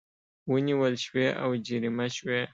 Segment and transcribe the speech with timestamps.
[0.51, 2.41] ونیول شوې او جریمه شوې